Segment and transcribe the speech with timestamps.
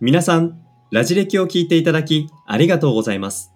[0.00, 3.52] 皆さん、ラジ歴を聞いていただきありがとうございます。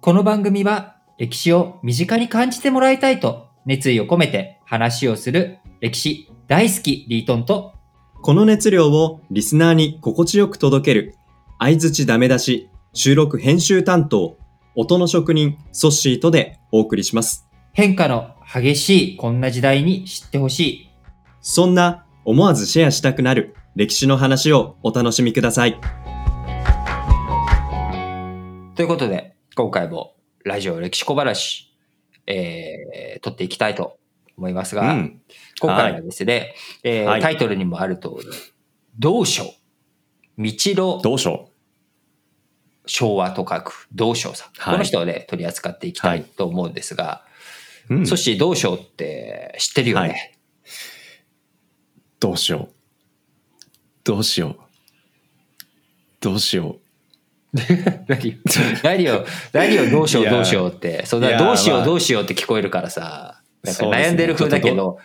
[0.00, 7.74] この番組は歴史を身近に感じてもらいたいと熱意を込めて話をする歴史大好きリートンと
[8.20, 11.14] この熱量をリスナーに心地よく届ける、
[11.58, 14.38] 相づちダメ出し、収録編集担当、
[14.74, 17.48] 音の職人、ソッシーとでお送りします。
[17.72, 20.90] 変化の激しいこんな時代に知ってほしい。
[21.40, 25.80] そんな思わずシェアしたくなる歴史の話をお楽しみください。
[28.74, 31.74] ということで、今回もラジオ歴史小話、
[32.26, 33.96] えー、撮っていきたいと
[34.36, 35.22] 思いますが、うん
[35.58, 38.26] 今回はですね、えーはいタイトルにもある通り、
[38.98, 39.50] 道書、道
[40.36, 41.48] 路どうしよ
[42.84, 44.52] 昭和と書く道書さん。
[44.58, 47.24] はいこの人をね、取り扱っていきたいと思うんですが、
[47.88, 47.94] う。
[47.94, 50.37] うんそして道書って知ってるよね。
[52.18, 52.74] はいどうしよう。
[54.04, 54.68] どうしよう。
[56.20, 56.78] どうしよ
[58.08, 58.40] 何
[58.82, 64.98] 何を、何をどうしようどうしようって、そんなどうしよまあうどうしようって聞こえるからさ、なんか悩んでる風だけど、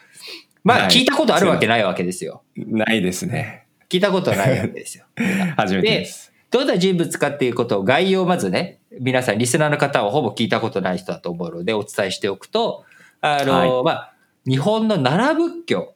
[0.64, 2.44] まあはい聞いたことあるわけないわけですよ。
[2.58, 2.78] う。
[2.78, 3.68] ないですね。
[3.90, 5.06] 聞いたことないわけですよ。
[5.56, 6.34] 初めてです。
[6.50, 12.84] どんな人物かっていうことを概要をまずね、皆さんリスナーの方はほぼ聞いたことない人だと思うのでお伝えしておくと、
[13.22, 14.14] あの、まあ、
[14.46, 15.94] 日本の奈良仏教、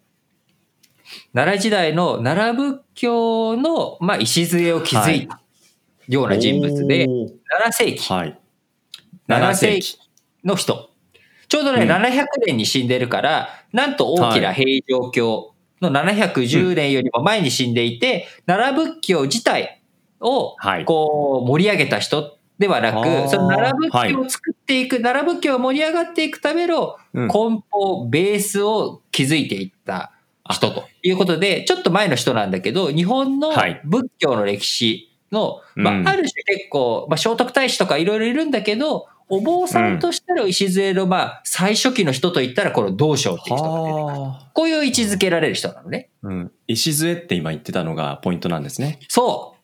[1.33, 5.39] 奈良時代の奈良仏教の、まあ、礎を築いた
[6.07, 7.27] ような人物で、おー。
[7.27, 8.39] 7世紀、はい。
[9.27, 9.99] 7世紀
[10.43, 10.89] の人。
[11.49, 11.89] ちょうどね、うん。
[11.89, 19.81] 700年に死んでるから、なんと大きな平城京の710年よりも前に死んでいて、奈良仏教自体
[20.19, 20.85] をはい。
[20.85, 23.27] こう盛り上げた人ではなく、あー。
[23.27, 27.27] その奈良仏教を作っていく、奈良仏教が盛り上がっていくためのうん。
[27.27, 30.11] 根本、ベースを築いていった
[30.53, 46.09] 人ということで、ちょっと前の人なんだけど、日本のはい仏教の歴史の、まうんあ、ある種結構、まあ、聖徳太子とかいろいろいるんだけど、お坊さんとしての礎の、まあ、最初期の人といったら、この道昭っていう人が出てくるはこういう位置づけられる人なのね。
[46.23, 46.27] あ。
[46.27, 46.51] うん。
[46.67, 48.99] 礎って今言ってたのがポイントなんですね。
[49.09, 49.55] そ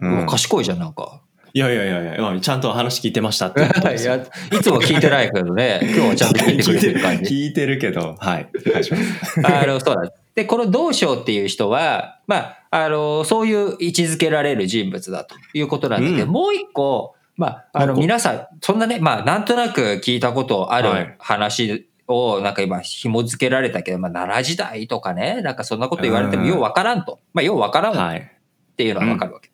[0.00, 0.06] う。
[0.06, 1.22] ううわ賢いじゃん、なんか。
[1.56, 7.34] いやいやいやいや、ちゃんと話聞いてましたっていうこと いつも聞いてないけどね、 今日はちゃんと聞いてくれてる感じ。
[7.34, 8.48] 聞いてるけど、はい。
[8.68, 9.40] お願いします。
[9.42, 10.12] あの、そうだ。
[10.34, 27.18] で、この道昭っていう人は、まあ、あの、そういう位置づけられる人物だということなんだけど、うんもう一個、まあ、あの、皆さん、そんなね、まあ、なんとなく聞いたことあはいる話を、なんか今、紐付けられたけど、まあ、奈良時代とかね、なんかそんなこと言われてもうんようわからんと。
[27.32, 28.30] まあ、ようわからんっはい。
[28.76, 29.48] ていうのはわかるわけ。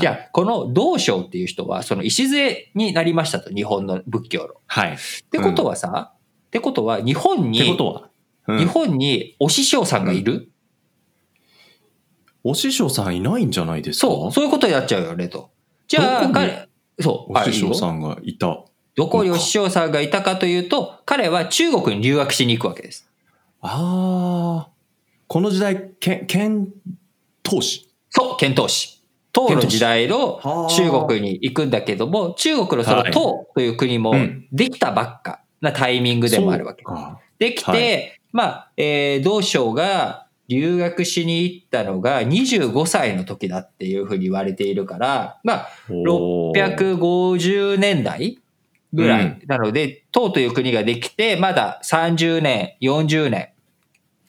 [0.00, 4.46] じゃあ、この道昭っていう人は、その礎になりましたと、日本の仏教の。
[4.46, 4.98] っはい。
[5.30, 10.50] てことはさ、ってことは、日本に、ってことは、うん日本にお師匠さんがいる、
[12.42, 14.06] お師匠さんいないんじゃないですか？
[14.06, 15.50] そう、そういうことになっちゃうよね、と。
[15.88, 16.68] じゃあ、彼、
[17.00, 18.64] そう、お師匠あさんがいた？
[18.96, 23.10] どこにお師匠さんがいたかというと、彼は中国に留学しに行くわけです。
[23.62, 24.70] ああ。
[25.26, 26.68] この時代、剣、剣
[27.42, 27.88] 投資。
[28.10, 28.93] そう、遣唐使。
[29.34, 34.46] 唐の時代のはあ中国に行くんだけども、中国のそのはい唐という国もうん。
[34.52, 36.84] できたばっかなタイミングでもあるわけ。
[37.38, 48.38] できて、はまあ、えー、道昭が留学しに行ったのが25歳の時だっていうふうに言われているから、まあ、おー650年代
[48.92, 53.48] ぐらういなので、唐という国ができて、まだ30年、40年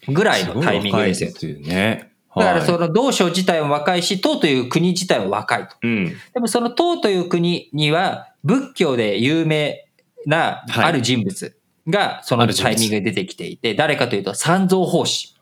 [0.07, 1.31] ぐらいのタイミングですよ。
[1.31, 2.14] すよね。
[2.35, 5.75] だからその、の道昭自体も若いし、唐という国自体も若いと。
[5.81, 6.05] うん。
[6.33, 9.87] でもその唐という国には仏教で有名
[10.25, 11.55] なはいある人物
[11.87, 15.35] がそのタイミングで出てきていて、誰かというと三蔵法師。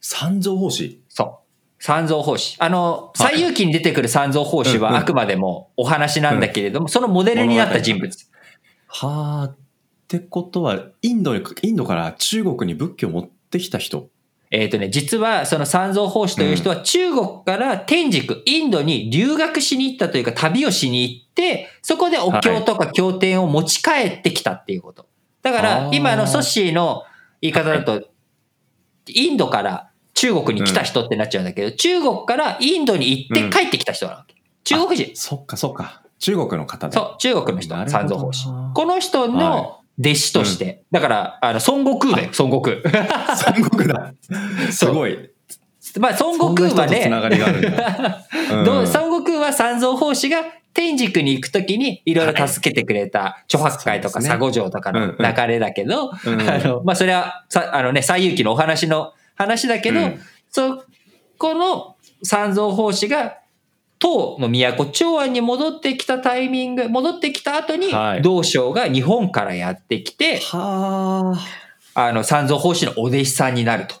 [0.00, 1.00] 三蔵法師？
[1.08, 1.46] そう。
[1.78, 2.56] 三蔵法師。
[2.58, 8.30] あの、はい西遊記に出てくる三蔵法師はあくまでもお話なんだけれども、そのモデルになった人物。
[8.88, 9.54] はあ。
[10.06, 14.08] ってことは、インドに、インドから中国に仏教を持ってきた人。
[14.50, 25.06] えっ、とね、実はその三蔵法師という人は中国から天竺、インドに留学しに行ったというか旅をしに行って、そこでお経とか経典を持ち帰ってきたっていうこと。
[25.42, 27.02] だかあら、ー今のソッシーの
[27.40, 28.08] 言い方だと、
[29.08, 34.34] インドから中国に来た人ってなっちゃうんだけど、中国からインドに行って帰ってきた人なわけ。
[34.64, 35.14] 中国人。
[35.14, 36.02] そっかそっか。
[36.18, 36.94] 中国の方で。
[36.94, 38.46] そう、中国の人三蔵法師。
[38.74, 43.36] この人のは弟子として、だから、あの、孫悟空だよ、孫悟空。
[43.36, 44.12] 三国だ。
[44.70, 45.30] すごい。
[45.98, 47.24] まあ、孫悟空はね、孫
[48.84, 50.42] 悟空は三蔵法師が
[50.74, 60.20] 天竺に行くときにいろいろ助けてくれた、諸八海とか佐護城とかの流れだけど、うんあの、まあ、それは、さ、あのね、西遊記のお話の話だけど、うん。
[60.50, 60.84] そ
[61.38, 63.38] この三蔵法師が、
[63.98, 71.34] 唐の都、長安に戻ってきたタイミング、戻ってきた後にはい、道昭が日本からやってきて、は
[71.94, 72.08] あ。
[72.08, 73.94] あの、三蔵法師のお弟子さんになると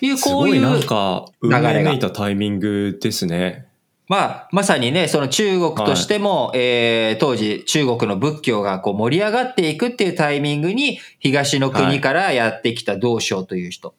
[0.00, 3.66] いう、こういう、すごいなんか、運流れがいたタイミングですね。
[4.08, 13.94] まあ、まさにね、その中国としても、えー当時中国の仏教がこう盛り上がっていくっていうタイミングに、東の国からやってきた道昭という人。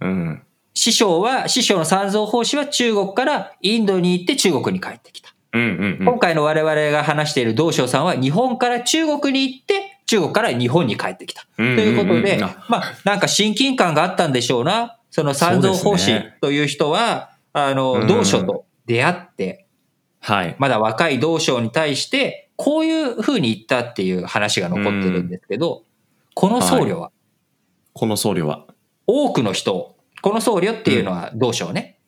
[0.00, 0.42] うん。
[0.76, 5.34] 師匠は、師匠の三蔵法師は中国からインドに行って中国に帰ってきた。
[5.54, 6.04] うんうんうん。
[6.04, 11.46] 今回の我々が話している道昭さんは日本から中国に行って、中国から日本に帰ってきた。
[11.56, 14.98] ということで、あまあ、なんか親近感があったんでしょうな。
[15.10, 19.66] その三蔵法師という人は、あうの、ん道昭と出会って、
[20.20, 20.56] はい。
[20.58, 25.84] まだ若い道昭に対して、こういう風に言ったっていう話が残ってるんですけど、
[26.34, 27.10] この僧侶は？
[27.94, 28.66] この僧侶は、
[29.06, 29.95] 多くの人を、
[30.26, 31.98] この僧侶っていうのは道昭ね。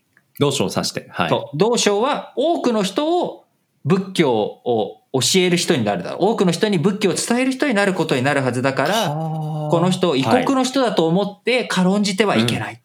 [0.41, 1.31] 道書を指して、はい。
[1.55, 3.45] 道昭は多くの人を
[3.85, 6.31] 仏教を教える人になるだろう。
[6.31, 12.83] 多くの人に仏教を伝える人になることになるはずだから、ここの人を異国の人だと思って軽んじてはいけない。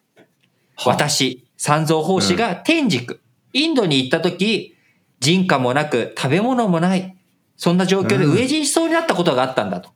[0.86, 3.18] 私、三蔵法師が天竺、
[3.52, 4.76] インドに行った時、
[5.18, 7.16] 人家もなく食べ物もない。
[7.56, 9.90] そんな状況でうん飢え死にしそうになったことがあったんだと。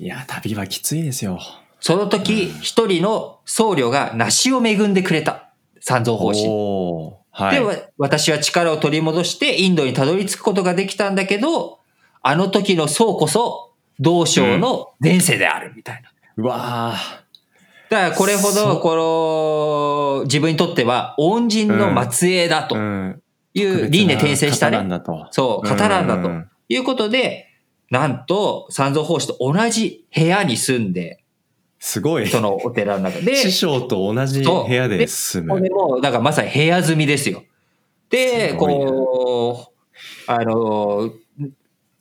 [0.00, 1.38] いや、旅はきついですよ。
[1.82, 5.50] その時、一人の僧侶が梨を恵んでくれた。
[5.80, 6.46] 三蔵法師。
[7.32, 7.56] はい。
[7.56, 11.80] で、わ私は力を取り戻してインドにたどり着くことができたんだけど、
[12.22, 16.10] あの時の僧こそ、道昭の前世である、みたいな。
[16.36, 23.22] うわーだからこれほど、この、自分にとっては恩人の末裔だとうん。
[23.54, 24.78] いう輪廻転生したね。
[25.32, 27.48] そう、型なんだとうんいうことで、
[27.90, 31.21] なんと、三蔵法師と同じ部屋に住んで、
[31.84, 32.28] すごい。
[32.28, 35.50] そのお寺の中で、師匠と同じ部屋で住む。
[35.50, 37.42] これも、だからまさに部屋住みですよ。
[38.08, 39.72] で、こう、
[40.28, 41.10] あの、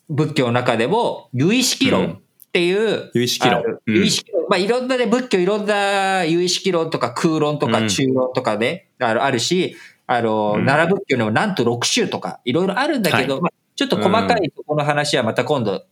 [0.07, 3.63] 仏教の中でも、有意識論っていう、有意識論。
[3.87, 4.45] 意識論。
[4.49, 7.71] まあ、いろんなね、仏教いろんな有意識論とか空論とうん。
[7.71, 9.75] か中論とかね、あるあるし、
[10.05, 10.65] あの、うん。
[10.67, 15.83] 奈良仏教にもなんと6宗とかいろいろあるんだけど、まあ、ちょっと細かいところの話はまた今度、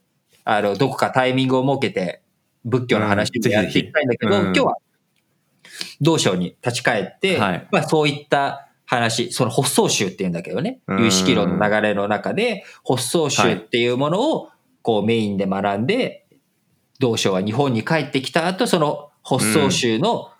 [0.44, 2.22] あの、どこかタイミングを設けて、
[2.66, 4.44] 仏教の話うんでやっていきたいんだけど、うん。
[4.46, 4.76] 今日は、
[6.02, 7.68] 道章に立ち返って、はい。
[7.72, 11.04] まあそういった話、その発想集っていうんだけどね、うん。
[11.06, 14.50] 有識論の流れの中で、発想集っていうものを
[14.82, 16.26] こうメインで学んで、
[17.00, 20.32] 道章は日本に帰ってきた後、その発想集の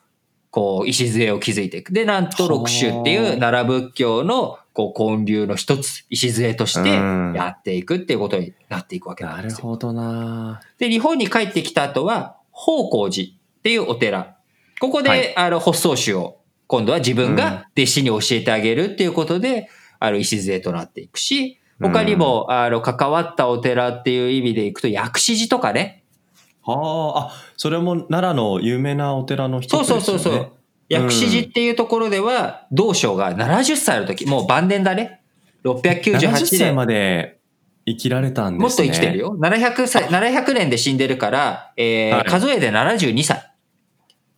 [0.52, 1.94] こう礎を築いていく。
[1.94, 4.58] で、なんと六宗っていう奈良仏教の
[4.88, 9.68] こう根流の一つ、礎としてうんやっていくっていうことになっていくわけななんるですよ。
[9.68, 14.38] ほどなで、日本に帰ってきた後は、宝光寺っていうお寺。
[14.80, 26.04] ここで、はいあの、発想宗を、今度は自分が弟子に教えてあげるっていうことで、あの、礎となっていくし、他にも、あの、関わったお寺っていう意味でいくと、薬師寺とかね。
[26.64, 30.20] はあ、あ、それも奈良の有名なお寺の一そうつですよね。
[30.20, 30.52] そうそうそう。
[30.90, 35.22] 薬師寺っていうところでは、道昭が70歳の時、もう晩年だね。
[35.64, 36.76] 70 698歳年。
[36.76, 37.40] まで
[37.86, 38.64] 生きられたんですね。
[38.64, 39.38] もっと生きてるよ。
[39.40, 43.52] 700歳、700年で死んでるから、えーはい数えで72歳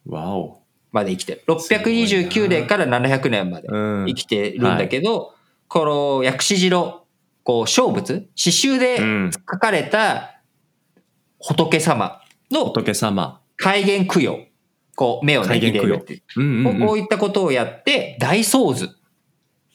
[0.05, 0.61] わお。
[0.91, 1.43] まで生きてる。
[1.47, 4.05] 629年から700年までうん。
[4.07, 5.33] 生きてるんだけど、
[5.67, 7.03] この薬師寺の、
[7.43, 10.41] こう、小仏、刺繍でうん書かれた
[11.39, 12.21] 仏様
[12.51, 13.39] の仏様。
[13.55, 14.39] 戒厳供養。
[14.95, 16.21] こう、目をね、入れるっていう。
[16.37, 16.87] うんうん、うん。
[16.87, 18.89] こういったことをやって、大僧図。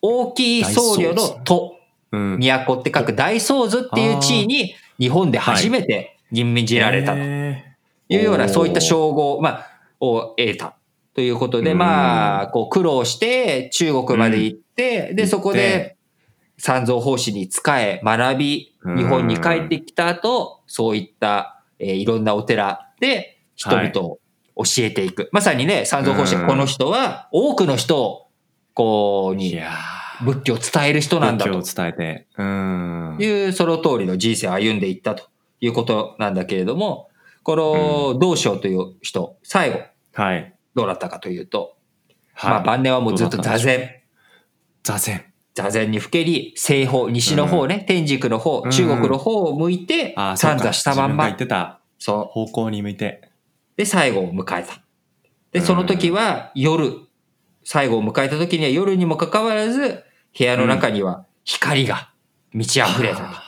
[0.02, 1.76] 大きい僧侶の都、
[2.12, 2.38] うん。
[2.40, 7.18] 都って書く大僧図っていう地位に日本で初めて任じられたと。
[7.18, 7.64] へ
[8.08, 8.18] い。
[8.18, 9.66] うような、そういった称号、まあ、
[10.00, 10.76] を得た。
[11.14, 11.78] ということで、うん。
[11.78, 15.96] まあ、こう苦労して中国まで行って、で、そこで
[16.58, 24.18] 三蔵法師に仕え、学び、うん日本に帰ってきた後、そういった、えーいろんなお寺で人々を
[24.56, 25.28] 教えていく。
[25.32, 28.28] まさにね、三蔵法師、うんこの人は多くの人を、
[28.74, 29.58] こう、に
[30.22, 32.26] 仏教を伝える人なんだと仏教を伝えて。
[32.38, 33.16] うん。
[33.20, 35.28] いう、その通りの人生を歩んでいったと
[35.60, 37.10] いうことなんだけれども、
[37.42, 39.80] この道昭という人、最後、
[40.14, 40.54] はい。
[40.74, 41.76] どうだったかというと、
[42.32, 42.50] はい。
[42.50, 43.58] まあ晩年はもうずっと座。
[43.58, 43.90] 禅、
[44.82, 45.24] 座禅。
[45.54, 52.24] 座禅にふけり、西方、西の方ね、天竺の方、うん中国の方を向いて、三座したまんま言っ、てたそう。
[52.24, 53.30] 方向に向いて。
[53.76, 54.80] で、最後を迎えた。
[55.52, 57.00] で、その時は夜、
[57.64, 60.04] 最後を迎えた時には夜にもかかわらず、
[60.36, 62.10] 部屋の中には光が
[62.52, 63.42] 満ち溢れた。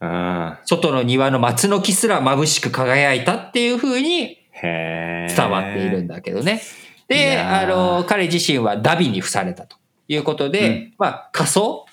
[0.00, 0.58] うん。
[0.64, 4.38] 外の庭の松の木すら眩しく輝いたっていう風に。
[4.62, 6.62] 伝わっているんだけどね。
[7.08, 9.76] いで、あの、彼自身はダビに付されたと
[10.08, 11.86] いうことで、うんまあ、仮想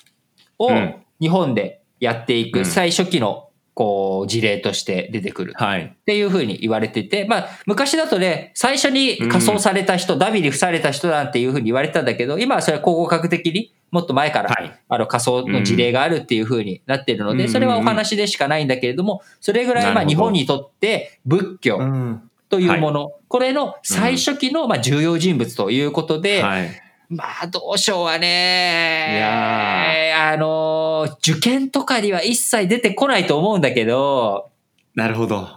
[0.58, 5.52] をうん日本でやっていうくん最初期の、こう、事例として出てくる。
[5.56, 5.82] はい。
[5.82, 14.80] っていうふうに言われてて、まあ、昔だとね、最初に仮装された人、ダビに付された人なんていうふうに言われてたんだけど、今はそれは考古学的にもっと前から、はい。
[14.88, 22.30] あの仮想の事例があるっていうふうになってるので、うんそれはお話でしかないんだけれども、それぐらいまあ日本にとって仏教ん。
[22.48, 26.83] というもの、これの最初期のまあ重要人物ということで、はい。
[27.08, 34.50] まあ、同章はね、いやあの、受験とかには一切出てこないと思うんだけど、
[34.94, 35.48] なるほど。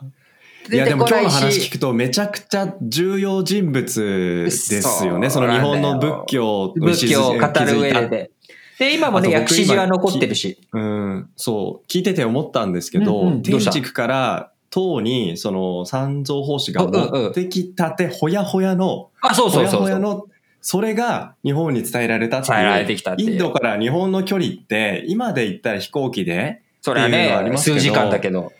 [0.67, 5.29] い出や、でも今日の話聞し、くとめちゃくちゃ重要人物ですよね。
[5.29, 8.31] その日本の仏教の仏教を語る礎上で。
[8.79, 10.59] で、今もね、薬師寺は残ってるし。
[10.71, 19.99] うん、そう、聞いてて思ったんですけど、うんうん天竺から唐に、その三蔵法師が持ってきたて、ほやほやの、あ、そうほやそうそうそう。
[19.99, 20.25] ほやの、
[20.69, 22.85] それが日本に伝えられたって伝えられ。
[22.85, 28.51] てきたっていうインドから日本の距離って、今で言ったら飛行機で、それはね、数時間だけど。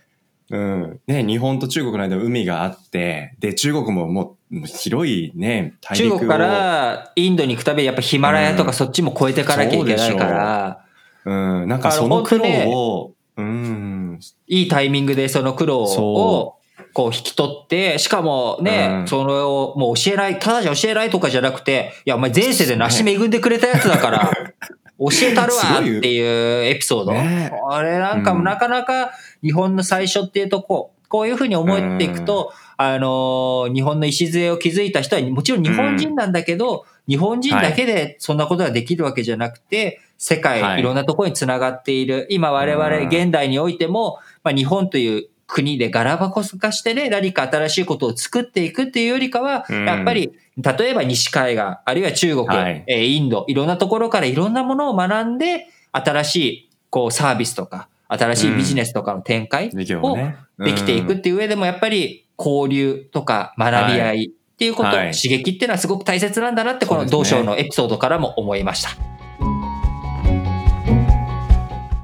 [0.50, 1.02] うん。
[1.06, 6.16] ね、日本と中国の間海があって、で、中国ももう広いね、大陸を。
[6.16, 10.86] 中国からインドに行くためにやっぱヒマラヤとかそっちも越えていかなきゃいけないから、
[11.26, 16.57] うん、なんかその苦労を、うん、いいタイミングでその苦労をそ
[16.98, 19.08] こう引き取って、しかもね、うん。
[19.08, 24.32] それをもう教えない、ただじゃ教えないとかじゃなくて、いや、お前前世で梨恵んでくれたやつだから、
[24.98, 27.12] 教えたるわっていうエピソード。
[27.12, 27.52] ね。
[27.54, 28.44] これなんかうん。
[28.44, 29.12] なかなか
[29.44, 40.80] 日本の最初っていうとこう、こういうふうに思っていくと、あのー日本の礎を築いた人はもちろん日本人なんだけど、日本人だけでそんなことができるわけじゃなくて、世界、はい。
[40.80, 42.26] い、ろんなところにつながっている。
[42.32, 43.08] 今我々うん。
[43.08, 49.86] 現代においても、まあ、日本という国でガラパゴス化してね、何か新しいことを作っていくっていうよりかは、うん。
[49.86, 52.84] やっぱり、例えば西海岸、あるいは中国、はい。
[52.86, 59.72] えーインド、いろんなところからいろんなものを学んで、新しい、こう、サービスとか、新しいビジネスとかの展開を。
[59.74, 65.12] できていくうんっていう上でも、やっぱり交流とか学び合いっていうこと、はい。
[65.14, 68.90] 刺激っていうのはすごく大切なんだなって、この同章のエピソードからも思いました。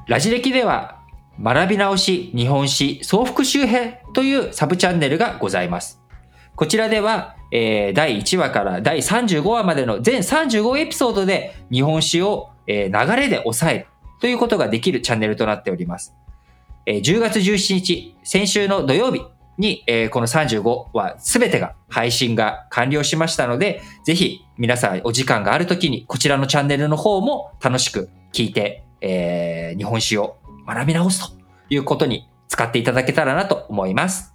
[0.07, 1.02] ラジ歴では、
[1.42, 6.02] 学び直し日本史総復習編というサブチャンネルがございます。
[6.56, 13.88] こちらでは、えー第1話から第35話までの全35エピソードで日本史を、えー流れで抑える
[14.22, 16.13] ということができるチャンネルとなっております。
[16.86, 19.24] えー10月17日、先週の土曜日
[19.58, 34.34] に、えーこの35話すべてが配信が完了しましたので、ぜひ皆さんお時間があるときにこちらのチャンネルの方も楽しく聞いて、えー日本史を学び直すということに使っていただけたらなと思います。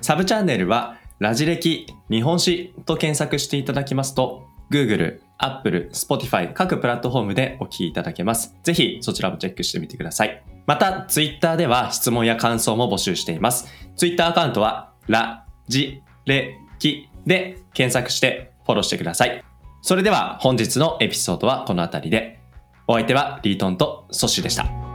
[0.00, 8.56] サブチャンネルは、ラジ歴日本史と検索していただきますと、Google、Apple、Spotify 各プラットフォームでお聞きいただけます。
[8.62, 10.42] ぜひそちらもチェックしてみてください。
[10.66, 13.68] また、Twitter では質問や感想も募集しています。
[13.96, 19.44] Twitter アカウントは、ラジレキで検索してフォローしてください。
[19.82, 22.38] それでは本日のエピソードはこの辺りで。
[22.86, 24.89] お相手はリートンとソッシュでした。